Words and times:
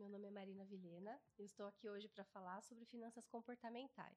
meu 0.00 0.08
nome 0.08 0.28
é 0.28 0.30
Marina 0.30 0.64
Vilhena 0.64 1.20
e 1.38 1.44
estou 1.44 1.66
aqui 1.66 1.86
hoje 1.86 2.08
para 2.08 2.24
falar 2.24 2.62
sobre 2.62 2.86
finanças 2.86 3.26
comportamentais. 3.26 4.16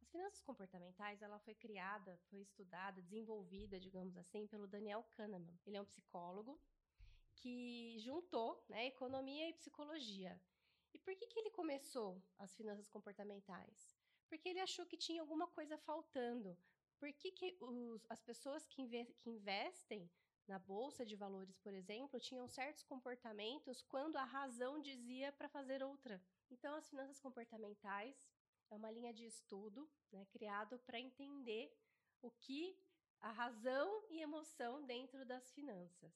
As 0.00 0.10
finanças 0.10 0.40
comportamentais, 0.40 1.22
ela 1.22 1.38
foi 1.38 1.54
criada, 1.54 2.18
foi 2.28 2.40
estudada, 2.40 3.00
desenvolvida, 3.00 3.78
digamos 3.78 4.16
assim, 4.16 4.48
pelo 4.48 4.66
Daniel 4.66 5.04
Kahneman. 5.12 5.56
Ele 5.64 5.76
é 5.76 5.80
um 5.80 5.84
psicólogo 5.84 6.60
que 7.36 7.96
juntou 8.00 8.64
né, 8.68 8.86
economia 8.86 9.48
e 9.48 9.52
psicologia. 9.52 10.36
E 10.92 10.98
por 10.98 11.14
que, 11.14 11.28
que 11.28 11.38
ele 11.38 11.50
começou 11.50 12.20
as 12.36 12.52
finanças 12.56 12.88
comportamentais? 12.88 13.96
Porque 14.28 14.48
ele 14.48 14.58
achou 14.58 14.84
que 14.84 14.96
tinha 14.96 15.22
alguma 15.22 15.46
coisa 15.46 15.78
faltando. 15.78 16.58
Por 16.98 17.12
que, 17.12 17.30
que 17.30 17.56
os, 17.60 18.04
as 18.10 18.20
pessoas 18.20 18.66
que, 18.66 18.82
inve 18.82 19.04
que 19.20 19.30
investem 19.30 20.10
na 20.46 20.58
bolsa 20.58 21.04
de 21.04 21.16
valores, 21.16 21.58
por 21.58 21.72
exemplo, 21.72 22.18
tinham 22.18 22.48
certos 22.48 22.82
comportamentos 22.82 23.82
quando 23.82 24.16
a 24.16 24.24
razão 24.24 24.80
dizia 24.80 25.32
para 25.32 25.48
fazer 25.48 25.82
outra? 25.82 26.22
Então, 26.50 26.74
as 26.74 26.88
finanças 26.88 27.20
comportamentais 27.20 28.28
é 28.70 28.76
uma 28.76 28.90
linha 28.90 29.12
de 29.12 29.24
estudo 29.24 29.88
né, 30.10 30.24
criado 30.26 30.78
para 30.80 30.98
entender 30.98 31.72
o 32.20 32.30
que 32.30 32.76
a 33.20 33.30
razão 33.30 34.04
e 34.10 34.20
emoção 34.20 34.84
dentro 34.84 35.24
das 35.24 35.52
finanças. 35.52 36.12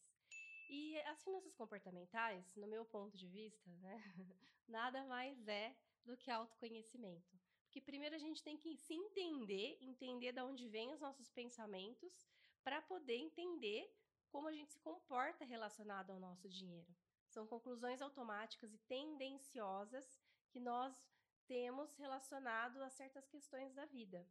E 0.68 0.98
as 1.02 1.22
finanças 1.22 1.54
comportamentais, 1.54 2.54
no 2.56 2.66
meu 2.66 2.84
ponto 2.84 3.16
de 3.16 3.28
vista, 3.28 3.70
né, 3.76 4.02
nada 4.66 5.04
mais 5.04 5.46
é 5.46 5.76
do 6.04 6.16
que 6.16 6.30
autoconhecimento. 6.30 7.38
Porque 7.62 7.80
primeiro 7.80 8.14
a 8.14 8.18
gente 8.18 8.42
tem 8.42 8.56
que 8.56 8.76
se 8.76 8.94
entender, 8.94 9.78
entender 9.80 10.32
de 10.32 10.40
onde 10.40 10.68
vêm 10.68 10.92
os 10.92 11.00
nossos 11.00 11.30
pensamentos, 11.30 12.26
para 12.64 12.82
poder 12.82 13.16
entender 13.16 13.88
como 14.30 14.48
a 14.48 14.52
gente 14.52 14.72
se 14.72 14.80
comporta 14.80 15.44
relacionado 15.44 16.10
ao 16.10 16.20
nosso 16.20 16.48
dinheiro. 16.48 16.94
São 17.28 17.46
conclusões 17.46 18.00
automáticas 18.00 18.72
e 18.72 18.78
tendenciosas 18.78 20.20
que 20.50 20.60
nós 20.60 20.94
temos 21.46 21.94
relacionado 21.96 22.82
a 22.82 22.90
certas 22.90 23.26
questões 23.28 23.72
da 23.74 23.84
vida. 23.86 24.26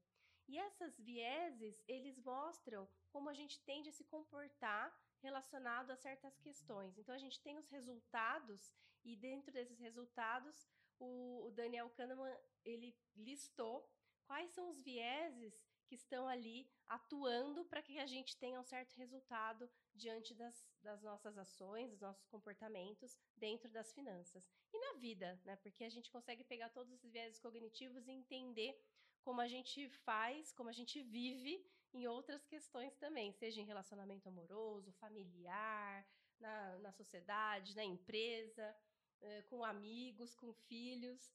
E 0.47 0.57
essas 0.57 0.99
vieses, 0.99 1.83
eles 1.87 2.19
mostram 2.19 2.87
como 3.09 3.29
a 3.29 3.33
gente 3.33 3.59
tende 3.61 3.89
a 3.89 3.93
se 3.93 4.03
comportar 4.05 4.95
relacionado 5.21 5.91
a 5.91 5.95
certas 5.95 6.37
questões. 6.37 6.97
Então 6.97 7.15
a 7.15 7.17
gente 7.17 7.41
tem 7.41 7.57
os 7.57 7.67
resultados 7.67 8.75
e 9.03 9.15
dentro 9.15 9.51
desses 9.51 9.79
resultados, 9.79 10.67
o, 10.99 11.51
Daniel 11.55 11.89
Kahneman, 11.91 12.35
ele 12.63 12.95
listou 13.15 13.89
quais 14.25 14.51
são 14.51 14.69
os 14.69 14.81
vieses 14.81 15.53
que 15.85 15.95
estão 15.95 16.27
ali 16.27 16.67
atuando 16.87 17.65
para 17.65 17.81
que 17.81 17.99
a 17.99 18.05
gente 18.05 18.37
tenha 18.37 18.59
um 18.59 18.63
certo 18.63 18.95
resultado 18.95 19.69
diante 19.93 20.33
das, 20.33 20.69
das, 20.81 21.01
nossas 21.01 21.37
ações, 21.37 21.89
dos 21.89 22.01
nossos 22.01 22.25
comportamentos 22.27 23.17
dentro 23.35 23.69
das 23.69 23.91
finanças. 23.93 24.49
E 24.73 24.79
na 24.79 24.99
vida, 24.99 25.39
né? 25.45 25.55
Porque 25.57 25.83
a 25.83 25.89
gente 25.89 26.11
consegue 26.11 26.43
pegar 26.43 26.69
todos 26.69 26.91
esses 26.91 27.11
viéses 27.11 27.39
cognitivos 27.39 28.07
e 28.07 28.11
entender 28.11 28.79
como 29.21 29.41
a 29.41 29.47
gente 29.47 29.89
faz, 29.89 30.51
como 30.53 30.69
a 30.69 30.73
gente 30.73 31.01
vive 31.01 31.65
em 31.93 32.07
outras 32.07 32.45
questões 32.45 32.95
também, 32.97 33.31
seja 33.31 33.61
em 33.61 33.65
relacionamento 33.65 34.27
amoroso, 34.27 34.91
familiar, 34.93 36.05
na, 36.39 36.77
na 36.79 36.91
sociedade, 36.91 37.75
na 37.75 37.83
empresa, 37.83 38.75
eh, 39.21 39.41
com 39.43 39.63
amigos, 39.63 40.35
com 40.35 40.53
filhos. 40.53 41.33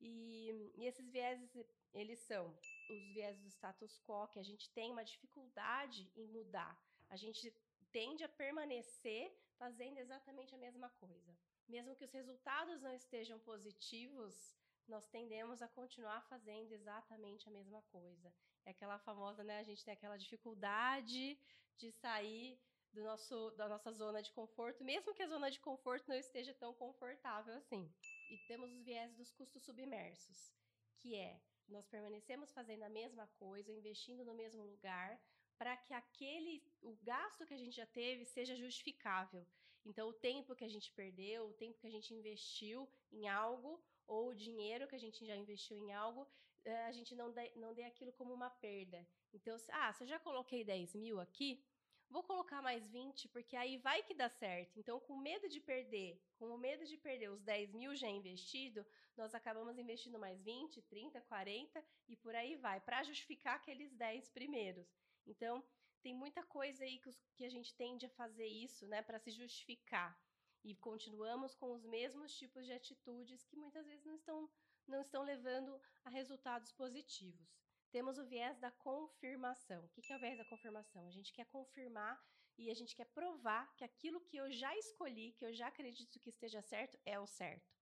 E, 0.00 0.72
e 0.76 0.86
esses 0.86 1.10
vieses, 1.10 1.50
eles 1.92 2.20
são 2.20 2.56
os 2.88 3.08
viés 3.08 3.38
do 3.38 3.48
status 3.48 4.00
quo, 4.06 4.28
que 4.28 4.38
a 4.38 4.42
gente 4.42 4.70
tem 4.70 4.90
uma 4.90 5.04
dificuldade 5.04 6.10
em 6.16 6.26
mudar. 6.26 6.78
A 7.08 7.16
gente 7.16 7.52
tende 7.90 8.24
a 8.24 8.28
permanecer 8.28 9.32
fazendo 9.58 9.98
exatamente 9.98 10.54
a 10.54 10.58
mesma 10.58 10.88
coisa. 10.90 11.36
Mesmo 11.68 11.94
que 11.96 12.04
os 12.04 12.12
resultados 12.12 12.80
não 12.80 12.94
estejam 12.94 13.38
positivos, 13.40 14.56
nós 14.86 15.06
tendemos 15.08 15.60
a 15.60 15.68
continuar 15.68 16.22
fazendo 16.28 16.72
exatamente 16.72 17.46
a 17.48 17.52
mesma 17.52 17.82
coisa. 17.92 18.32
É 18.64 18.70
aquela 18.70 18.98
famosa, 18.98 19.44
né? 19.44 19.58
A 19.58 19.62
gente 19.62 19.84
tem 19.84 19.92
aquela 19.92 20.16
dificuldade 20.16 21.38
de 21.76 21.92
sair 21.92 22.58
do 22.92 23.02
nosso, 23.02 23.50
da 23.52 23.68
nossa 23.68 23.92
zona 23.92 24.22
de 24.22 24.32
conforto, 24.32 24.82
mesmo 24.82 25.14
que 25.14 25.22
a 25.22 25.28
zona 25.28 25.50
de 25.50 25.60
conforto 25.60 26.08
não 26.08 26.16
esteja 26.16 26.54
tão 26.54 26.72
confortável 26.72 27.54
assim. 27.54 27.92
E 28.30 28.38
temos 28.46 28.72
os 28.72 28.82
viés 28.82 29.14
dos 29.14 29.30
custos 29.32 29.62
submersos, 29.62 30.52
que 30.98 31.14
é 31.14 31.40
nós 31.68 31.86
permanecemos 31.86 32.52
fazendo 32.52 32.82
a 32.82 32.88
mesma 32.88 33.26
coisa, 33.38 33.70
investindo 33.72 34.24
no 34.24 34.34
mesmo 34.34 34.62
lugar, 34.64 35.20
para 35.56 35.76
que 35.76 35.92
aquele 35.92 36.62
o 36.82 36.96
gasto 37.02 37.46
que 37.46 37.54
a 37.54 37.58
gente 37.58 37.76
já 37.76 37.86
teve 37.86 38.24
seja 38.24 38.54
justificável. 38.56 39.44
Então, 39.84 40.08
o 40.08 40.12
tempo 40.12 40.54
que 40.54 40.64
a 40.64 40.68
gente 40.68 40.92
perdeu, 40.92 41.46
o 41.46 41.52
tempo 41.54 41.78
que 41.78 41.86
a 41.86 41.90
gente 41.90 42.12
investiu 42.12 42.88
em 43.12 43.28
algo, 43.28 43.80
ou 44.06 44.28
o 44.28 44.34
dinheiro 44.34 44.86
que 44.86 44.96
a 44.96 45.00
gente 45.00 45.24
já 45.24 45.36
investiu 45.36 45.76
em 45.78 45.92
algo, 45.92 46.26
eh, 46.64 46.84
a 46.86 46.92
gente 46.92 47.14
não 47.14 47.30
dê, 47.30 47.50
não 47.56 47.74
dê 47.74 47.84
aquilo 47.84 48.12
como 48.12 48.32
uma 48.32 48.50
perda. 48.50 49.06
Então, 49.32 49.56
ah, 49.70 49.92
se 49.92 50.04
eu 50.04 50.08
já 50.08 50.18
coloquei 50.18 50.64
10 50.64 50.94
mil 50.94 51.20
aqui, 51.20 51.62
vou 52.10 52.22
colocar 52.22 52.62
mais 52.62 52.86
20, 52.88 53.28
porque 53.28 53.56
aí 53.56 53.76
vai 53.78 54.02
que 54.02 54.14
dá 54.14 54.28
certo. 54.28 54.78
Então, 54.78 54.98
com 55.00 55.16
medo 55.16 55.48
de 55.48 55.60
perder, 55.60 56.20
com 56.38 56.46
o 56.46 56.58
medo 56.58 56.84
de 56.84 56.96
perder 56.96 57.30
os 57.30 57.42
10 57.42 57.72
mil 57.74 57.94
já 57.94 58.08
investido, 58.08 58.84
nós 59.16 59.34
acabamos 59.34 59.78
investindo 59.78 60.18
mais 60.18 60.40
20, 60.42 60.80
30, 60.82 61.20
40 61.22 61.84
e 62.08 62.16
por 62.16 62.34
aí 62.34 62.56
vai, 62.56 62.80
para 62.80 63.02
justificar 63.02 63.56
aqueles 63.56 63.92
10 63.94 64.28
primeiros. 64.30 64.86
Então, 65.26 65.62
tem 66.02 66.14
muita 66.14 66.42
coisa 66.44 66.84
aí 66.84 66.98
que, 66.98 67.10
que 67.34 67.44
a 67.44 67.50
gente 67.50 67.74
tende 67.74 68.06
a 68.06 68.10
fazer 68.10 68.46
isso, 68.46 68.86
né, 68.86 69.02
para 69.02 69.18
se 69.18 69.30
justificar. 69.30 70.18
E 70.64 70.74
continuamos 70.76 71.54
com 71.54 71.72
os 71.72 71.84
mesmos 71.84 72.36
tipos 72.36 72.66
de 72.66 72.72
atitudes 72.72 73.44
que 73.44 73.56
muitas 73.56 73.86
vezes 73.86 74.04
não 74.04 74.16
estão, 74.16 74.50
não 74.86 75.00
estão 75.02 75.22
levando 75.22 75.80
a 76.04 76.10
resultados 76.10 76.72
positivos. 76.72 77.67
Temos 77.90 78.18
o 78.18 78.24
viés 78.24 78.58
da 78.58 78.70
confirmação. 78.70 79.84
O 79.84 79.88
que 79.88 80.12
é 80.12 80.16
o 80.16 80.20
viés 80.20 80.38
da 80.38 80.44
confirmação? 80.44 81.06
A 81.06 81.10
gente 81.10 81.32
quer 81.32 81.46
confirmar 81.46 82.22
e 82.58 82.70
a 82.70 82.74
gente 82.74 82.94
quer 82.94 83.06
provar 83.06 83.74
que 83.76 83.84
aquilo 83.84 84.20
que 84.20 84.36
eu 84.36 84.50
já 84.50 84.76
escolhi, 84.76 85.32
que 85.32 85.44
eu 85.44 85.52
já 85.52 85.68
acredito 85.68 86.20
que 86.20 86.28
esteja 86.28 86.60
certo, 86.60 86.98
é 87.06 87.18
o 87.18 87.26
certo. 87.26 87.72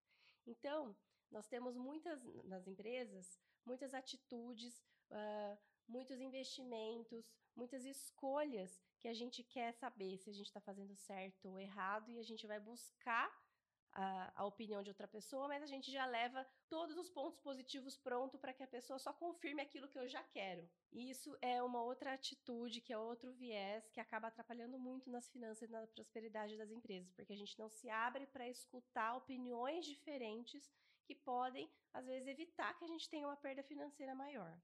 Então, 0.47 0.97
nós 1.31 1.49
temos 1.49 1.77
muitas, 1.77 2.23
nas 2.45 2.67
empresas, 2.67 3.39
muitas 3.65 3.95
atitudes, 3.95 4.79
uh, 5.11 5.59
muitos 5.89 6.21
investimentos, 6.21 7.33
muitas 7.55 7.85
escolhas 7.85 8.81
que 8.99 9.09
a 9.09 9.15
gente 9.15 9.43
quer 9.43 9.73
saber 9.73 10.19
se 10.19 10.31
a 10.31 10.33
gente 10.33 10.47
está 10.47 10.61
fazendo 10.61 10.95
certo 10.95 11.49
ou 11.49 11.59
errado 11.59 12.11
e 12.11 12.19
a 12.19 12.23
gente 12.23 12.47
vai 12.47 12.61
buscar 12.61 13.29
a, 13.97 14.31
a, 14.43 14.45
opinião 14.45 14.83
de 14.83 14.91
outra 14.91 15.09
pessoa, 15.09 15.49
mas 15.49 15.63
a 15.63 15.67
gente 15.67 15.91
já 15.91 16.05
leva 16.05 16.47
todos 16.69 16.97
os 16.99 17.09
pontos 17.09 17.41
positivos 17.41 17.97
pronto 17.97 18.39
para 18.39 18.53
que 18.53 18.63
a 18.63 18.67
pessoa 18.67 18.99
só 18.99 19.11
confirme 19.13 19.63
aquilo 19.63 19.89
que 19.89 19.99
eu 19.99 20.07
já 20.07 20.23
quero. 20.23 20.69
E 20.93 21.11
isso 21.11 21.35
é 21.41 21.63
uma 21.63 21.83
outra 21.83 22.13
atitude, 22.13 22.83
que 22.83 22.93
é 22.93 22.99
outro 22.99 23.33
viés 23.33 23.89
que 23.89 23.99
acaba 23.99 24.29
atrapalhando 24.29 24.79
muito 24.79 25.11
nas 25.11 25.31
finanças 25.31 25.69
e 25.69 25.73
na 25.73 25.87
prosperidade 25.87 26.59
das 26.59 26.71
empresas, 26.71 27.11
porque 27.15 27.33
a 27.33 27.37
gente 27.37 27.59
não 27.59 27.71
se 27.71 27.89
abre 27.89 28.27
para 28.27 28.47
escutar 28.47 29.17
opiniões 29.17 29.87
diferentes 29.87 30.71
que 31.07 31.15
podem, 31.15 31.71
às 31.95 32.05
vezes, 32.05 32.29
evitar 32.29 32.77
que 32.79 32.85
a 32.85 32.89
gente 32.89 33.09
tenha 33.09 33.27
uma 33.27 33.37
perda 33.37 33.63
financeira 33.63 34.15
maior 34.15 34.61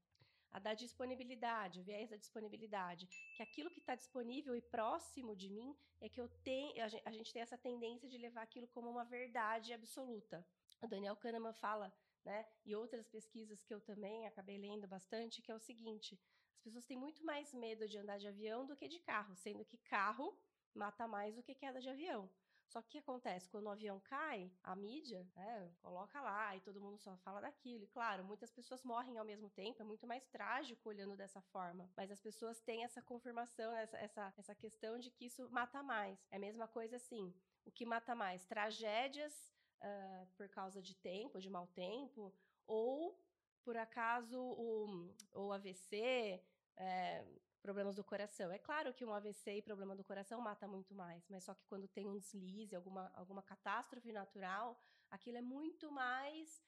a 0.53 0.59
da 0.59 0.73
disponibilidade, 0.75 1.79
o 1.79 1.83
viés 1.83 2.09
da 2.09 2.15
disponibilidade, 2.15 3.07
que 3.35 3.41
aquilo 3.41 3.71
que 3.71 3.79
está 3.79 3.95
disponível 3.95 4.55
e 4.55 4.61
próximo 4.61 5.35
de 5.35 5.49
mim 5.49 5.75
é 5.99 6.07
que 6.07 6.21
eu 6.21 6.29
tenho, 6.43 6.73
a 7.03 7.11
gente 7.11 7.33
tem 7.33 7.41
essa 7.41 7.57
tendência 7.57 8.07
de 8.07 8.19
levar 8.19 8.43
aquilo 8.43 8.67
como 8.67 8.87
uma 8.87 9.03
verdade 9.03 9.73
absoluta. 9.73 10.45
O 10.79 10.87
Daniel 10.87 11.15
Kahneman 11.15 11.53
fala, 11.53 11.91
né, 12.23 12.45
e 12.63 12.75
outras 12.75 13.07
pesquisas 13.07 13.63
que 13.63 13.73
eu 13.73 13.81
também 13.81 14.27
acabei 14.27 14.59
lendo 14.59 14.87
bastante, 14.87 15.41
que 15.41 15.51
é 15.51 15.55
o 15.55 15.59
seguinte: 15.59 16.19
as 16.55 16.61
pessoas 16.61 16.85
têm 16.85 16.97
muito 16.97 17.25
mais 17.25 17.51
medo 17.53 17.87
de 17.87 17.97
andar 17.97 18.19
de 18.19 18.27
avião 18.27 18.65
do 18.65 18.75
que 18.75 18.87
de 18.87 18.99
carro, 18.99 19.35
sendo 19.35 19.65
que 19.65 19.77
carro 19.77 20.37
mata 20.73 21.07
mais 21.07 21.35
do 21.35 21.41
que 21.41 21.55
queda 21.55 21.81
de 21.81 21.89
avião. 21.89 22.29
Só 22.73 22.81
que 22.81 22.87
o 22.87 22.91
que 22.93 22.97
acontece? 22.97 23.47
Quando 23.51 23.67
o 23.67 23.69
avião 23.69 23.99
cai, 23.99 24.51
a 24.63 24.75
mídia 24.75 25.23
né, 25.35 25.71
coloca 25.79 26.19
lá 26.19 26.55
e 26.55 26.59
todo 26.59 26.81
mundo 26.81 26.97
só 26.97 27.15
fala 27.17 27.39
daquilo. 27.39 27.83
E 27.83 27.87
claro, 27.87 28.23
muitas 28.23 28.51
pessoas 28.51 28.81
morrem 28.81 29.19
ao 29.19 29.23
mesmo 29.23 29.47
tempo, 29.51 29.79
é 29.83 29.85
muito 29.85 30.07
mais 30.07 30.25
trágico 30.25 30.89
olhando 30.89 31.15
dessa 31.15 31.39
forma. 31.39 31.87
Mas 31.95 32.09
as 32.09 32.19
pessoas 32.19 32.59
têm 32.61 32.83
essa 32.83 32.99
confirmação, 32.99 33.75
essa, 33.75 33.95
essa, 33.99 34.33
essa 34.35 34.55
questão 34.55 34.97
de 34.97 35.11
que 35.11 35.25
isso 35.25 35.47
mata 35.51 35.83
mais. 35.83 36.17
É 36.31 36.37
a 36.37 36.39
mesma 36.39 36.67
coisa 36.67 36.95
assim. 36.95 37.31
O 37.63 37.71
que 37.71 37.85
mata 37.85 38.15
mais? 38.15 38.43
Tragédias 38.45 39.53
uh, 39.79 40.25
por 40.35 40.49
causa 40.49 40.81
de 40.81 40.95
tempo, 40.95 41.39
de 41.39 41.51
mau 41.51 41.67
tempo, 41.67 42.33
ou 42.65 43.23
por 43.63 43.77
acaso 43.77 44.41
o, 44.41 45.13
o 45.31 45.53
AVC, 45.53 46.43
é, 46.75 47.23
problemas 47.63 47.95
do 47.95 48.03
coração. 48.03 48.51
É 48.51 48.59
claro 48.59 48.93
que 48.93 49.05
um 49.05 49.13
AVC 49.13 49.57
e 49.57 49.61
problema 49.61 49.95
do 49.95 50.03
coração 50.03 50.39
mata 50.41 50.67
muito 50.67 50.93
mais, 50.93 51.27
mas 51.29 51.45
só 51.45 51.53
que 51.55 51.65
quando 51.65 51.87
tem 51.87 52.05
um 52.07 52.19
deslize, 52.19 52.75
alguma, 52.75 53.09
alguma 53.15 53.41
catástrofe 53.41 54.11
natural, 54.11 54.77
aquilo 55.09 55.37
é 55.37 55.41
muito 55.41 55.89
mais 55.89 56.61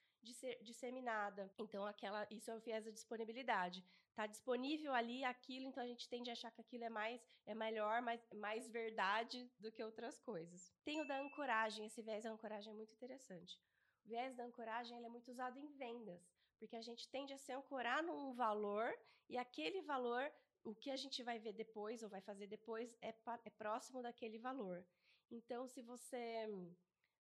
disseminada. 0.62 1.51
Então, 1.59 1.86
aquela, 1.86 2.25
isso 2.31 2.50
é 2.50 2.56
o 2.56 2.59
viés 2.59 2.86
da 2.86 2.92
disponibilidade. 2.92 3.83
Está 4.09 4.25
disponível 4.25 4.94
ali 4.94 5.24
aquilo, 5.24 5.68
então 5.68 5.83
a 5.83 5.88
gente 5.88 6.07
tende 6.07 6.30
a 6.30 6.33
achar 6.33 6.50
que 6.50 6.62
aquilo 6.62 6.86
é 6.86 6.89
mais 6.89 7.21
é 7.45 7.53
melhor, 7.53 8.01
mais, 8.01 8.25
mais 8.33 8.68
verdade 8.69 9.51
do 9.59 9.71
que 9.71 9.83
outras 9.83 10.18
coisas. 10.19 10.71
Tem 10.83 11.01
o 11.01 11.07
da 11.07 11.19
ancoragem, 11.19 11.86
esse 11.86 12.01
viés 12.01 12.24
da 12.24 12.31
ancoragem 12.31 12.71
é 12.71 12.75
muito 12.75 12.94
interessante. 12.94 13.59
O 14.06 14.07
viés 14.07 14.33
da 14.36 14.45
ancoragem 14.45 14.98
é 14.98 15.09
muito 15.09 15.30
usado 15.30 15.59
em 15.59 15.68
vendas, 15.74 16.21
porque 16.57 16.77
a 16.77 16.81
gente 16.81 17.07
tende 17.09 17.33
a 17.33 17.38
se 17.38 17.51
ancorar 17.51 18.01
num 18.01 18.33
valor 18.33 18.89
e 19.27 19.38
aquele 19.38 19.81
valor, 19.81 20.31
o 20.65 20.75
que 20.75 20.91
a 20.91 20.97
gente 20.97 21.23
vai 21.23 21.38
ver 21.39 21.53
depois 21.53 22.03
ou 22.03 22.09
vai 22.09 22.21
fazer 22.21 22.47
depois, 22.47 22.97
é, 23.01 23.13
é 23.45 23.50
próximo 23.50 24.01
daquele 24.01 24.39
valor. 24.39 24.85
Então, 25.31 25.67
se 25.67 25.81
você 25.81 26.47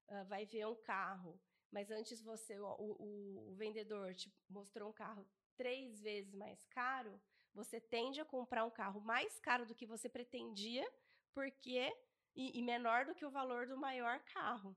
uh, 0.09 0.25
vai 0.25 0.45
ver 0.45 0.67
um 0.67 0.75
carro 0.75 1.39
mas 1.75 1.91
antes 1.91 2.21
você, 2.21 2.57
o, 2.57 2.65
o, 2.65 3.51
o 3.51 3.53
vendedor 3.55 4.15
te 4.15 4.33
mostrou 4.49 4.89
um 4.89 4.93
carro 4.93 5.27
três 5.57 6.01
vezes 6.01 6.33
mais 6.33 6.63
caro, 6.65 7.21
você 7.53 7.81
tende 7.81 8.21
a 8.21 8.25
comprar 8.25 8.63
um 8.63 8.69
carro 8.69 9.01
mais 9.01 9.39
caro 9.41 9.65
do 9.65 9.75
que 9.75 9.85
você 9.85 10.07
pretendia, 10.07 10.89
porque 11.33 11.93
e, 12.33 12.57
e 12.57 12.61
menor 12.61 13.05
do 13.05 13.13
que 13.13 13.25
o 13.25 13.29
valor 13.29 13.67
do 13.67 13.77
maior 13.77 14.21
carro, 14.21 14.73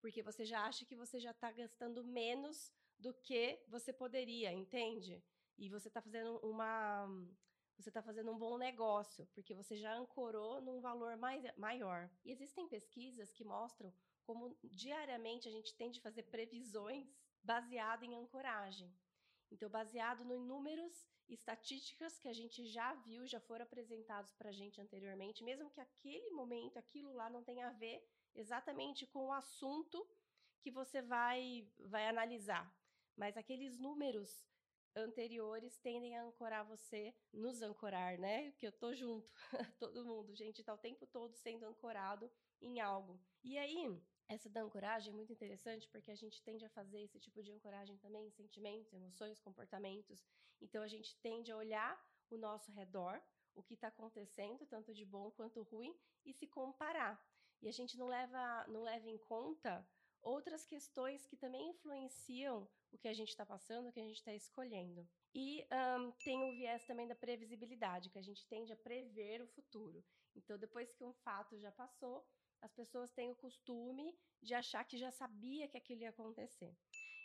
porque 0.00 0.22
você 0.22 0.46
já 0.46 0.62
acha 0.62 0.86
que 0.86 0.96
você 0.96 1.20
já 1.20 1.32
está 1.32 1.52
gastando 1.52 2.02
menos 2.02 2.72
do 2.98 3.12
que 3.12 3.62
você 3.68 3.92
poderia, 3.92 4.50
entende? 4.50 5.22
E 5.58 5.68
você 5.68 5.88
está 5.88 6.00
fazendo 6.00 6.38
uma 6.38 7.06
você 7.78 7.90
está 7.90 8.02
fazendo 8.02 8.32
um 8.32 8.38
bom 8.38 8.58
negócio, 8.58 9.26
porque 9.34 9.54
você 9.54 9.76
já 9.76 9.94
ancorou 9.94 10.60
num 10.60 10.80
valor 10.80 11.16
mais, 11.16 11.44
maior. 11.56 12.10
E 12.24 12.32
existem 12.32 12.68
pesquisas 12.68 13.32
que 13.32 13.44
mostram 13.44 13.94
como 14.24 14.54
diariamente 14.62 15.48
a 15.48 15.50
gente 15.50 15.74
tem 15.74 15.90
de 15.90 16.00
fazer 16.00 16.24
previsões 16.24 17.08
baseado 17.42 18.02
em 18.02 18.14
ancoragem. 18.16 18.92
Então, 19.50 19.70
baseado 19.70 20.22
em 20.22 20.38
números 20.38 21.08
e 21.28 21.34
estatísticas 21.34 22.18
que 22.18 22.28
a 22.28 22.32
gente 22.32 22.66
já 22.66 22.94
viu, 22.94 23.26
já 23.26 23.40
foram 23.40 23.64
apresentados 23.64 24.34
para 24.34 24.50
a 24.50 24.52
gente 24.52 24.80
anteriormente, 24.80 25.44
mesmo 25.44 25.70
que 25.70 25.80
aquele 25.80 26.30
momento, 26.30 26.78
aquilo 26.78 27.14
lá 27.14 27.30
não 27.30 27.42
tenha 27.42 27.68
a 27.68 27.72
ver 27.72 28.06
exatamente 28.34 29.06
com 29.06 29.28
o 29.28 29.32
assunto 29.32 30.06
que 30.60 30.70
você 30.70 31.00
vai, 31.00 31.66
vai 31.78 32.06
analisar. 32.06 32.70
Mas 33.16 33.36
aqueles 33.36 33.78
números 33.78 34.46
anteriores 34.98 35.78
tendem 35.78 36.16
a 36.16 36.24
ancorar 36.24 36.64
você, 36.66 37.14
nos 37.32 37.62
ancorar, 37.62 38.18
né? 38.18 38.52
Que 38.52 38.66
eu 38.66 38.72
tô 38.72 38.94
junto, 38.94 39.32
todo 39.78 40.04
mundo, 40.04 40.34
gente, 40.34 40.62
tá 40.62 40.74
o 40.74 40.78
tempo 40.78 41.06
todo 41.06 41.34
sendo 41.34 41.66
ancorado 41.66 42.30
em 42.60 42.80
algo. 42.80 43.20
E 43.42 43.56
aí, 43.56 44.00
essa 44.28 44.48
da 44.50 44.60
ancoragem 44.62 45.12
é 45.12 45.16
muito 45.16 45.32
interessante 45.32 45.88
porque 45.88 46.10
a 46.10 46.14
gente 46.14 46.42
tende 46.42 46.64
a 46.64 46.68
fazer 46.70 47.00
esse 47.00 47.18
tipo 47.18 47.42
de 47.42 47.50
ancoragem 47.50 47.96
também 47.96 48.30
sentimentos, 48.30 48.92
emoções, 48.92 49.40
comportamentos. 49.40 50.22
Então 50.60 50.82
a 50.82 50.88
gente 50.88 51.16
tende 51.20 51.50
a 51.50 51.56
olhar 51.56 51.98
o 52.28 52.36
nosso 52.36 52.70
redor, 52.72 53.22
o 53.54 53.62
que 53.62 53.74
está 53.74 53.88
acontecendo, 53.88 54.66
tanto 54.66 54.92
de 54.92 55.04
bom 55.04 55.30
quanto 55.30 55.62
ruim, 55.62 55.98
e 56.26 56.32
se 56.32 56.46
comparar. 56.46 57.18
E 57.62 57.68
a 57.68 57.72
gente 57.72 57.96
não 57.96 58.06
leva, 58.06 58.66
não 58.68 58.82
leva 58.82 59.08
em 59.08 59.18
conta 59.18 59.86
outras 60.22 60.64
questões 60.64 61.26
que 61.26 61.36
também 61.36 61.70
influenciam 61.70 62.68
o 62.90 62.98
que 62.98 63.08
a 63.08 63.12
gente 63.12 63.28
está 63.28 63.44
passando, 63.44 63.88
o 63.88 63.92
que 63.92 64.00
a 64.00 64.04
gente 64.04 64.16
está 64.16 64.34
escolhendo. 64.34 65.08
E 65.34 65.66
um, 65.98 66.10
tem 66.12 66.42
o 66.42 66.56
viés 66.56 66.84
também 66.84 67.06
da 67.06 67.14
previsibilidade, 67.14 68.10
que 68.10 68.18
a 68.18 68.22
gente 68.22 68.46
tende 68.46 68.72
a 68.72 68.76
prever 68.76 69.42
o 69.42 69.46
futuro. 69.48 70.04
Então, 70.34 70.58
depois 70.58 70.92
que 70.92 71.04
um 71.04 71.12
fato 71.12 71.58
já 71.58 71.72
passou, 71.72 72.24
as 72.60 72.72
pessoas 72.72 73.12
têm 73.12 73.30
o 73.30 73.36
costume 73.36 74.16
de 74.42 74.54
achar 74.54 74.84
que 74.84 74.96
já 74.96 75.10
sabia 75.10 75.68
que 75.68 75.76
aquilo 75.76 76.02
ia 76.02 76.10
acontecer. 76.10 76.76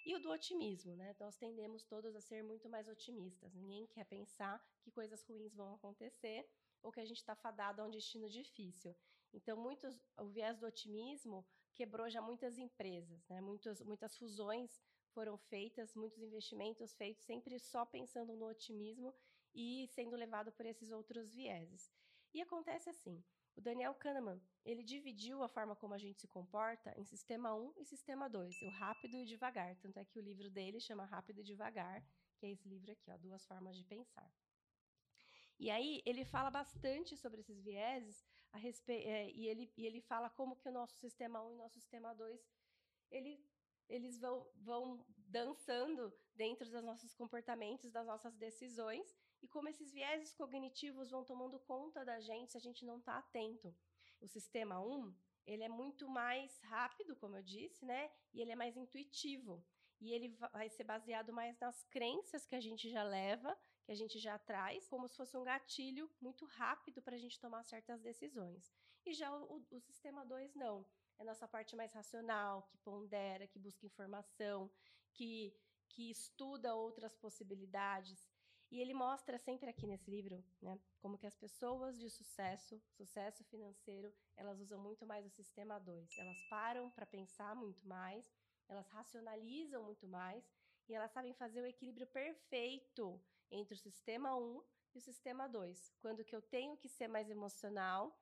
E 0.05 0.15
o 0.15 0.19
do 0.19 0.29
otimismo, 0.31 0.95
né? 0.95 1.15
Nós 1.19 1.37
tendemos 1.37 1.85
todos 1.85 2.13
a 2.15 2.21
ser 2.21 2.43
muito 2.43 2.67
mais 2.69 2.89
otimistas. 2.89 3.53
Ninguém 3.53 3.87
quer 3.87 4.05
pensar 4.05 4.61
que 4.81 4.91
coisas 4.91 5.23
ruins 5.23 5.55
vão 5.55 5.73
acontecer 5.73 6.45
ou 6.81 6.91
que 6.91 6.99
a 6.99 7.05
gente 7.05 7.17
está 7.17 7.35
fadado 7.35 7.81
a 7.81 7.85
um 7.85 7.89
destino 7.89 8.29
difícil. 8.29 8.93
Então, 9.33 9.55
muitos, 9.55 9.97
o 10.17 10.27
viés 10.27 10.59
do 10.59 10.67
otimismo 10.67 11.45
quebrou 11.73 12.09
já 12.09 12.21
muitas 12.21 12.57
empresas, 12.57 13.27
né? 13.27 13.41
Muitas, 13.41 13.81
muitas 13.81 14.15
fusões 14.17 14.81
foram 15.13 15.37
feitas, 15.37 15.93
muitos 15.95 16.21
investimentos 16.21 16.93
feitos 16.93 17.23
sempre 17.23 17.59
só 17.59 17.85
pensando 17.85 18.35
no 18.35 18.47
otimismo 18.47 19.13
e 19.53 19.87
sendo 19.89 20.15
levado 20.15 20.51
por 20.51 20.65
esses 20.65 20.91
outros 20.91 21.31
vieses. 21.31 21.91
E 22.33 22.41
acontece 22.41 22.89
assim: 22.89 23.23
o 23.55 23.61
Daniel 23.61 23.93
Kahneman, 23.93 24.41
ele 24.65 24.83
dividiu 24.83 25.43
a 25.43 25.47
forma 25.47 25.75
como 25.75 25.93
a 25.93 25.97
gente 25.97 26.19
se 26.19 26.27
comporta 26.27 26.93
em 26.97 27.05
sistema 27.05 27.53
1 27.53 27.73
e 27.77 27.85
sistema 27.85 28.27
2, 28.27 28.61
o 28.63 28.69
rápido 28.69 29.15
e 29.15 29.25
devagar. 29.25 29.75
Tanto 29.77 29.97
é 29.99 30.05
que 30.05 30.17
o 30.17 30.23
livro 30.23 30.49
dele 30.49 30.79
chama 30.79 31.05
Rápido 31.05 31.41
e 31.41 31.43
Devagar, 31.43 32.03
que 32.37 32.47
é 32.47 32.51
esse 32.51 32.67
livro 32.67 32.91
aqui, 32.91 33.11
ó, 33.11 33.17
Duas 33.17 33.45
Formas 33.45 33.77
de 33.77 33.83
Pensar. 33.83 34.29
E 35.59 35.69
aí 35.69 36.01
ele 36.05 36.25
fala 36.25 36.50
bastante 36.50 37.15
sobre 37.17 37.41
esses 37.41 37.61
vieses 37.61 38.25
a. 38.51 38.59
É, 38.88 39.29
e, 39.31 39.47
ele, 39.47 39.71
e 39.77 39.85
ele 39.85 40.01
fala 40.01 40.29
como 40.29 40.55
que 40.55 40.69
o 40.69 40.71
nosso 40.71 40.97
sistema 40.97 41.41
1 41.41 41.51
e 41.51 41.53
o 41.53 41.57
nosso 41.57 41.75
sistema 41.75 42.13
2 42.13 42.39
ele, 43.13 43.39
eles 43.88 44.19
vão, 44.19 44.47
vão 44.55 45.05
dançando 45.27 46.13
dentro 46.35 46.69
dos 46.69 46.83
nossos 46.83 47.13
comportamentos, 47.13 47.91
das 47.91 48.05
nossas 48.05 48.35
decisões, 48.35 49.15
e 49.41 49.47
como 49.47 49.69
esses 49.69 49.91
vieses 49.91 50.33
cognitivos 50.33 51.11
vão 51.11 51.23
tomando 51.23 51.59
conta 51.59 52.03
da 52.03 52.19
gente 52.19 52.51
se 52.51 52.57
a 52.57 52.61
gente 52.61 52.85
não 52.85 52.97
está 52.97 53.17
atento. 53.17 53.75
O 54.19 54.27
sistema 54.27 54.79
1, 54.79 55.13
ele 55.45 55.63
é 55.63 55.69
muito 55.69 56.09
mais 56.09 56.59
rápido, 56.61 57.15
como 57.15 57.38
eu 57.38 57.44
disse, 57.44 57.85
né? 57.85 58.09
E 58.33 58.41
ele 58.41 58.51
é 58.51 58.55
mais 58.55 58.77
intuitivo. 58.77 59.63
E 60.00 60.11
ele 60.11 60.29
vai 60.29 60.69
ser 60.69 60.85
baseado 60.85 61.31
mais 61.31 61.57
nas 61.59 61.83
crenças 61.85 62.45
que 62.45 62.55
a 62.55 62.59
gente 62.61 62.89
já 62.89 63.03
leva, 63.03 63.57
que 63.83 63.91
a 63.91 63.95
gente 63.95 64.19
já 64.19 64.38
traz, 64.39 64.88
como 64.88 65.07
se 65.07 65.15
fosse 65.15 65.35
um 65.38 65.44
gatilho 65.44 66.09
muito 66.21 66.45
rápido 66.45 67.01
para 67.01 67.15
a 67.15 67.19
gente 67.19 67.39
tomar 67.39 67.63
certas 67.63 68.01
decisões. 68.01 68.71
E 69.06 69.13
já 69.13 69.35
o, 69.35 69.65
o, 69.69 69.80
sistema 69.80 70.25
2 70.25 70.56
não. 70.56 70.85
É 71.19 71.24
nossa 71.24 71.47
parte 71.47 71.75
mais 71.75 71.91
racional, 71.91 72.63
que 72.63 72.77
pondera, 72.77 73.47
que 73.47 73.59
busca 73.59 73.85
informação, 73.85 74.71
que, 75.12 75.53
que 75.89 76.09
estuda 76.09 76.74
outras 76.74 77.15
possibilidades, 77.15 78.27
e 78.74 78.81
ele 78.81 78.95
mostra 78.95 79.38
sempre 79.38 79.69
aqui 79.69 79.86
nesse 79.86 80.09
livro, 80.09 80.44
né, 80.59 80.79
como 81.00 81.15
que 81.15 81.27
as 81.27 81.36
pessoas 81.36 81.95
de 82.00 82.09
sucesso, 82.09 82.81
sucesso 82.89 83.44
financeiro, 83.44 84.12
elas 84.36 84.59
usam 84.59 84.79
muito 84.79 85.06
mais 85.06 85.27
o 85.27 85.29
sistema 85.29 85.79
2. 85.79 86.18
Elas 86.18 86.41
param 86.50 86.89
para 86.89 87.06
pensar 87.06 87.56
muito 87.56 87.88
mais, 87.88 88.33
elas 88.68 88.88
racionalizam 88.88 89.83
muito 89.83 90.07
mais 90.07 90.44
e 90.89 90.95
elas 90.95 91.12
sabem 91.12 91.36
fazer 91.36 91.62
o 91.62 91.68
equilíbrio 91.68 92.07
perfeito 92.07 93.21
entre 93.53 93.75
o 93.75 93.77
sistema 93.77 94.35
1 94.35 94.63
e 94.95 94.97
o 94.97 95.01
sistema 95.01 95.47
2. 95.47 95.94
Quando 96.00 96.25
que 96.25 96.35
eu 96.35 96.41
tenho 96.41 96.75
que 96.77 96.89
ser 96.89 97.07
mais 97.07 97.29
emocional 97.29 98.19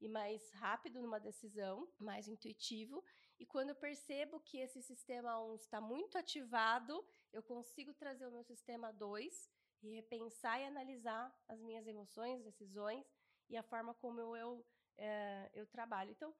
e 0.00 0.08
mais 0.08 0.50
rápido 0.52 1.00
numa 1.00 1.20
decisão, 1.20 1.88
mais 1.98 2.26
intuitivo, 2.28 3.04
e 3.38 3.46
quando 3.46 3.70
eu 3.70 3.76
percebo 3.76 4.40
que 4.40 4.58
esse 4.58 4.82
sistema 4.82 5.40
1 5.40 5.54
está 5.54 5.80
muito 5.80 6.18
ativado, 6.18 7.04
eu 7.32 7.42
consigo 7.42 7.94
trazer 7.94 8.26
o 8.26 8.32
meu 8.32 8.44
sistema 8.44 8.92
2 8.92 9.50
e 9.82 9.94
repensar 9.94 10.60
e 10.60 10.64
analisar 10.64 11.34
as 11.48 11.60
minhas 11.60 11.86
emoções, 11.86 12.42
decisões 12.42 13.04
e 13.48 13.56
a 13.56 13.62
forma 13.62 13.94
como 13.94 14.20
eu, 14.20 14.64
é, 14.96 15.50
eu 15.54 15.66
trabalho. 15.66 16.10
Então, 16.10 16.34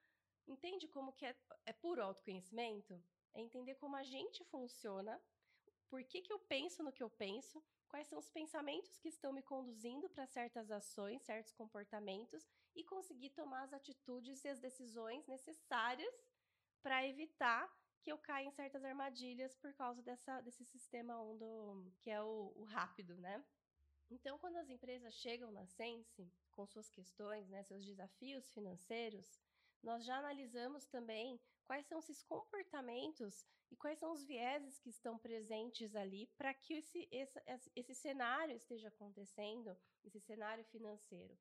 entende 0.46 0.86
como 0.88 1.12
que 1.12 1.26
é, 1.26 1.36
é 1.66 1.72
puro 1.72 2.02
autoconhecimento? 2.02 3.02
É 3.34 3.40
entender 3.40 3.74
como 3.76 3.96
a 3.96 4.02
gente 4.02 4.44
funciona, 4.44 5.20
por 5.88 6.02
que, 6.04 6.22
que 6.22 6.32
eu 6.32 6.38
penso 6.38 6.82
no 6.82 6.92
que 6.92 7.02
eu 7.02 7.10
penso, 7.10 7.62
quais 7.92 8.08
são 8.08 8.18
os 8.18 8.30
pensamentos 8.30 8.96
que 8.96 9.10
estão 9.10 9.34
me 9.34 9.42
conduzindo 9.42 10.08
para 10.08 10.26
certas 10.26 10.70
ações, 10.70 11.20
certos 11.20 11.52
comportamentos 11.52 12.48
e 12.74 12.82
conseguir 12.82 13.28
tomar 13.30 13.64
as 13.64 13.74
atitudes 13.74 14.42
e 14.42 14.48
as 14.48 14.58
decisões 14.58 15.26
necessárias 15.26 16.14
para 16.82 17.06
evitar 17.06 17.70
que 18.02 18.10
eu 18.10 18.16
caia 18.16 18.46
em 18.46 18.50
certas 18.50 18.82
armadilhas 18.82 19.54
por 19.56 19.74
causa 19.74 20.00
dessa, 20.02 20.40
desse 20.40 20.64
sistema 20.64 21.20
1 21.20 21.36
do, 21.36 21.92
que 22.00 22.10
é 22.10 22.22
o, 22.22 22.54
o 22.56 22.64
rápido, 22.64 23.14
né? 23.18 23.44
Então, 24.10 24.38
quando 24.38 24.56
as 24.56 24.70
empresas 24.70 25.12
chegam 25.14 25.50
na 25.52 25.66
Sense 25.66 26.32
com 26.50 26.66
suas 26.66 26.88
questões, 26.88 27.46
né, 27.50 27.62
seus 27.62 27.84
desafios 27.84 28.50
financeiros, 28.52 29.38
nós 29.82 30.02
já 30.02 30.16
analisamos 30.16 30.86
também 30.86 31.38
quais 31.62 31.86
são 31.86 31.98
esses 31.98 32.22
comportamentos 32.22 33.46
e 33.70 33.76
quais 33.76 33.98
são 33.98 34.12
os 34.12 34.24
vieses 34.24 34.78
que 34.78 34.90
estão 34.90 35.18
presentes 35.18 35.94
ali 35.96 36.26
para 36.36 36.52
que 36.52 36.74
esse, 36.74 37.08
esse, 37.10 37.40
esse 37.74 37.94
cenário 37.94 38.54
esteja 38.54 38.88
acontecendo, 38.88 39.76
esse 40.04 40.20
cenário 40.20 40.64
financeiro. 40.66 41.38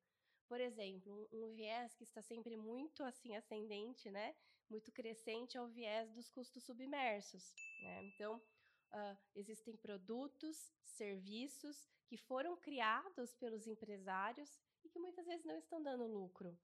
Por 0.48 0.60
exemplo, 0.60 1.28
um, 1.32 1.44
um 1.44 1.52
viés 1.54 1.94
que 1.94 2.04
está 2.04 2.22
sempre 2.22 2.56
muito 2.56 3.02
assim 3.04 3.34
ascendente, 3.36 4.10
né, 4.10 4.34
muito 4.68 4.90
crescente 4.92 5.56
é 5.56 5.60
o 5.60 5.68
viés 5.68 6.10
dos 6.12 6.28
custos 6.30 6.64
submersos. 6.64 7.54
Né? 7.82 8.04
Então, 8.04 8.36
uh, 8.36 9.18
existem 9.34 9.76
produtos, 9.76 10.72
serviços 10.82 11.88
que 12.06 12.16
foram 12.16 12.56
criados 12.56 13.34
pelos 13.34 13.66
empresários 13.66 14.58
e 14.84 14.88
que 14.88 14.98
muitas 14.98 15.26
vezes 15.26 15.44
não 15.44 15.58
estão 15.58 15.82
dando 15.82 16.06
lucro, 16.06 16.58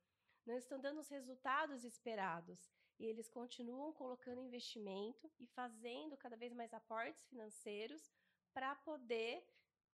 não 0.46 0.56
estão 0.56 0.80
dando 0.80 1.00
os 1.00 1.08
resultados 1.08 1.84
esperados. 1.84 2.70
E 2.98 3.06
eles 3.06 3.28
continuam 3.28 3.92
colocando 3.92 4.40
investimento 4.40 5.30
e 5.38 5.46
fazendo 5.46 6.16
cada 6.16 6.36
vez 6.36 6.52
mais 6.52 6.72
aportes 6.74 7.24
financeiros 7.26 8.10
para 8.52 8.74
poder 8.76 9.46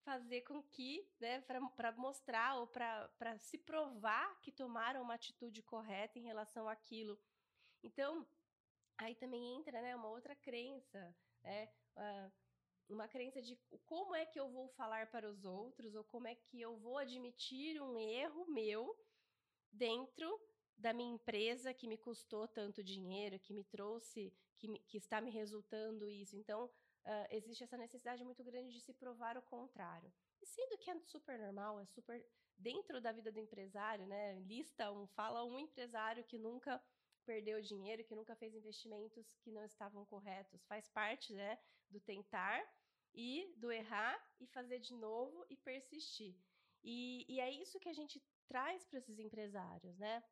fazer 0.05 0.43
com 0.43 0.63
que, 0.63 1.07
né, 1.19 1.41
para 1.43 1.93
mostrar 1.93 2.57
ou 2.57 2.67
para 2.67 3.39
se 3.39 3.59
provar 3.59 4.39
que 4.41 4.53
tomaram 4.53 5.03
uma 5.03 5.15
atitude 5.15 5.63
correta 5.63 6.19
em 6.19 6.23
relação 6.23 6.69
àquilo. 6.69 7.19
Então, 7.83 8.27
aí 8.99 9.15
também 9.15 9.57
entra 9.57 9.81
né, 9.81 9.97
uma 9.97 10.09
outra 10.09 10.35
crença, 10.37 11.15
né, 11.43 11.71
uh, 11.97 12.33
uma 12.89 13.09
crença 13.09 13.41
de 13.41 13.59
como 13.87 14.15
é 14.15 14.27
que 14.27 14.39
eu 14.39 14.51
vou 14.51 14.69
falar 14.69 15.11
para 15.11 15.29
os 15.29 15.45
outros 15.45 15.95
ou 15.95 16.05
como 16.05 16.29
é 16.29 16.35
que 16.35 16.61
eu 16.61 16.77
vou 16.77 16.99
admitir 16.99 17.81
um 17.81 17.99
erro 17.99 18.47
meu 18.47 18.95
dentro 19.73 20.39
da 20.77 20.93
minha 20.93 21.15
empresa 21.15 21.73
que 21.73 21.87
me 21.87 21.97
custou 21.97 22.47
tanto 22.49 22.83
dinheiro, 22.83 23.39
que 23.39 23.55
me 23.55 23.65
trouxe, 23.65 24.33
que, 24.59 24.69
me, 24.69 24.79
que 24.81 24.99
está 24.99 25.21
me 25.21 25.31
resultando 25.31 26.09
isso. 26.11 26.37
Então, 26.37 26.67
uh, 26.67 27.27
existe 27.31 27.65
essa 27.65 27.77
necessidade 27.77 28.25
muito 28.25 28.43
grande 28.43 28.73
de 28.73 28.81
se 28.81 28.93
provar 28.93 29.37
o 29.37 29.43
contrário. 29.43 30.13
E 30.43 30.47
sendo 30.47 30.79
que 30.79 30.91
é 30.91 30.99
super 31.01 31.39
normal, 31.39 31.81
é 31.81 31.87
super 31.87 32.25
dentro 32.57 33.01
da 33.01 33.13
vida 33.13 33.33
do 33.33 33.41
empresário, 33.41 34.07
né? 34.07 34.39
Lista 34.41 34.91
um, 34.93 35.07
fala 35.09 35.45
um 35.45 35.59
empresário 35.59 36.25
que 36.25 36.39
nunca 36.39 36.83
perdeu 37.25 37.61
dinheiro, 37.61 38.05
que 38.05 38.15
nunca 38.15 38.37
fez 38.37 38.55
investimentos 38.55 39.35
que 39.41 39.51
não 39.51 39.65
estavam 39.65 40.05
corretos. 40.05 40.65
Faz 40.67 40.89
parte, 40.89 41.33
né, 41.33 41.59
do 41.91 42.01
tentar 42.01 42.63
e 43.15 43.55
do 43.57 43.73
errar 43.73 44.21
e 44.41 44.47
fazer 44.47 44.79
de 44.79 44.95
novo 44.95 45.45
e 45.49 45.57
persistir. 45.57 46.37
E, 46.83 47.25
e 47.29 47.41
é 47.41 47.51
isso 47.51 47.81
que 47.81 47.89
a 47.89 47.95
gente 47.95 48.23
traz 48.47 48.85
para 48.85 48.99
esses 48.99 49.19
empresários, 49.19 49.97
né? 49.99 50.23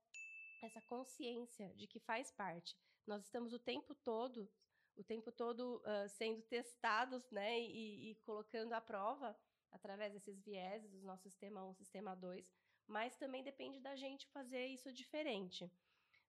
Essa 0.63 0.81
consciência 0.83 1.75
de 1.75 1.87
que 1.87 1.99
faz 2.01 2.31
parte. 2.31 2.77
Nós 3.07 3.25
estamos 3.25 3.53
o 3.53 3.59
tempo 3.59 3.95
todo 3.95 4.49
o 4.97 5.03
tempo 5.03 5.33
todo 5.33 5.77
uh, 5.79 6.09
sendo 6.09 6.43
testados 6.43 7.31
né, 7.31 7.61
e, 7.61 8.11
e, 8.11 8.15
colocando 8.27 8.73
à 8.73 8.81
prova 8.81 9.37
através 9.71 10.13
desses 10.13 10.41
vieses 10.43 10.93
do 10.93 11.03
nosso 11.03 11.23
sistema 11.23 11.65
1, 11.65 11.75
sistema 11.75 12.15
2, 12.15 12.53
mas 12.87 13.17
também 13.17 13.43
depende 13.43 13.81
da 13.81 13.97
gente 13.97 14.29
fazer 14.29 14.67
isso 14.67 14.93
diferente. 14.93 15.71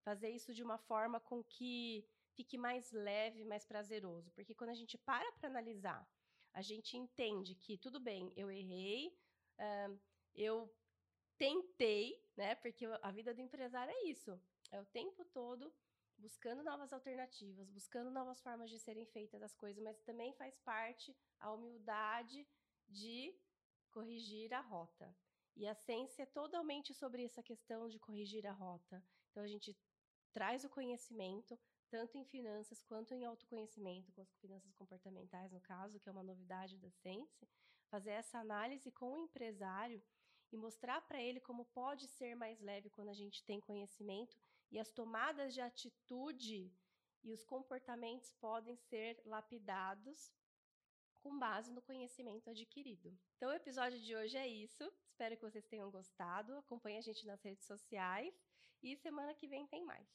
Fazer 0.03 0.29
isso 0.29 0.53
de 0.53 0.63
uma 0.63 0.77
forma 0.77 1.19
com 1.19 1.43
que 1.43 2.05
fique 2.33 2.57
mais 2.57 2.91
leve, 2.91 3.43
mais 3.43 3.65
prazeroso. 3.65 4.31
Porque 4.31 4.55
quando 4.55 4.69
a 4.69 4.75
gente 4.75 4.97
para 4.97 5.29
para 5.33 5.49
analisar, 5.49 6.07
a 6.53 6.61
gente 6.61 6.97
entende 6.97 7.55
que 7.55 7.77
tudo 7.77 7.99
bem, 7.99 8.31
eu 8.35 8.49
errei, 8.49 9.09
uh, 9.59 9.99
eu 10.35 10.73
tentei, 11.37 12.21
né? 12.35 12.55
Porque 12.55 12.85
a 13.01 13.11
vida 13.11 13.33
do 13.33 13.41
empresário 13.41 13.93
é 13.93 14.03
isso. 14.05 14.39
É 14.71 14.79
o 14.81 14.85
tempo 14.85 15.23
todo 15.25 15.73
buscando 16.17 16.63
novas 16.63 16.93
alternativas, 16.93 17.69
buscando 17.69 18.09
novas 18.09 18.41
formas 18.41 18.69
de 18.69 18.79
serem 18.79 19.05
feitas 19.05 19.41
as 19.41 19.53
coisas, 19.53 19.83
mas 19.83 19.99
também 20.01 20.33
faz 20.33 20.57
parte 20.59 21.15
a 21.39 21.51
humildade 21.51 22.47
de 22.87 23.35
corrigir 23.91 24.53
a 24.53 24.61
rota. 24.61 25.15
E 25.55 25.67
a 25.67 25.75
ciência 25.75 26.23
é 26.23 26.25
totalmente 26.25 26.93
sobre 26.93 27.23
essa 27.23 27.43
questão 27.43 27.87
de 27.87 27.99
corrigir 27.99 28.45
a 28.47 28.51
rota. 28.51 29.03
Então 29.29 29.43
a 29.43 29.47
gente 29.47 29.77
traz 30.31 30.63
o 30.63 30.69
conhecimento, 30.69 31.59
tanto 31.89 32.17
em 32.17 32.25
finanças 32.25 32.81
quanto 32.81 33.13
em 33.13 33.25
autoconhecimento, 33.25 34.11
com 34.13 34.21
as 34.21 34.35
finanças 34.37 34.73
comportamentais, 34.73 35.51
no 35.51 35.61
caso, 35.61 35.99
que 35.99 36.09
é 36.09 36.11
uma 36.11 36.23
novidade 36.23 36.77
da 36.79 36.89
ciência, 36.89 37.47
fazer 37.89 38.11
essa 38.11 38.39
análise 38.39 38.91
com 38.91 39.13
o 39.13 39.19
empresário 39.25 40.01
e 40.53 40.57
mostrar 40.57 41.01
para 41.01 41.21
ele 41.21 41.39
como 41.39 41.65
pode 41.65 42.07
ser 42.07 42.35
mais 42.35 42.59
leve 42.61 42.89
quando 42.91 43.09
a 43.09 43.13
gente 43.13 43.43
tem 43.43 43.59
conhecimento 43.59 44.37
e 44.71 44.79
as 44.79 44.91
tomadas 44.91 45.53
de 45.53 45.61
atitude 45.61 46.71
e 47.23 47.33
os 47.33 47.43
comportamentos 47.43 48.31
podem 48.33 48.75
ser 48.75 49.19
lapidados 49.25 50.31
com 51.21 51.39
base 51.39 51.71
no 51.71 51.81
conhecimento 51.81 52.49
adquirido. 52.49 53.17
Então, 53.35 53.49
o 53.49 53.53
episódio 53.53 53.99
de 53.99 54.15
hoje 54.15 54.37
é 54.37 54.47
isso. 54.47 54.83
Espero 55.07 55.35
que 55.35 55.41
vocês 55.41 55.65
tenham 55.65 55.89
gostado. 55.89 56.55
Acompanhe 56.57 56.97
a 56.97 57.01
gente 57.01 57.25
nas 57.25 57.41
redes 57.41 57.65
sociais 57.65 58.33
e 58.81 58.95
semana 58.97 59.33
que 59.33 59.47
vem 59.47 59.65
tem 59.65 59.83
mais. 59.85 60.07